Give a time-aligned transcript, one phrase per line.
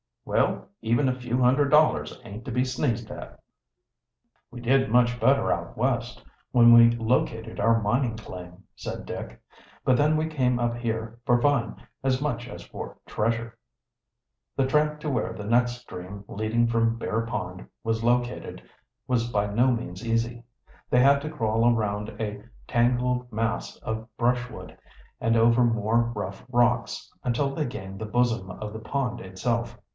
[0.25, 3.39] "Well, even a few hundred dollars aint to be sneezed at."
[4.49, 9.39] "We did much better out West, when we located our mining claim," said Dick.
[9.83, 13.57] "But then we came up here for fun as much as for treasure."
[14.55, 18.63] The tramp to where the next stream leading from Bear Pond was located
[19.07, 20.43] was by no means easy.
[20.89, 24.77] They had to crawl around a tangled mass of brushwood
[25.19, 29.77] and over more rough rocks, until they gained the bosom of the pond itself.